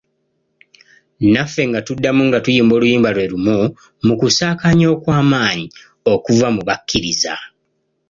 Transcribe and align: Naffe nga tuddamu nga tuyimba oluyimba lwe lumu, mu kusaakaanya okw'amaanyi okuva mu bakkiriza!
Naffe 1.33 1.61
nga 1.69 1.79
tuddamu 1.87 2.21
nga 2.27 2.39
tuyimba 2.43 2.73
oluyimba 2.77 3.09
lwe 3.15 3.25
lumu, 3.31 3.57
mu 4.05 4.13
kusaakaanya 4.19 4.85
okw'amaanyi 4.95 5.65
okuva 6.13 6.47
mu 6.55 6.61
bakkiriza! 6.67 7.33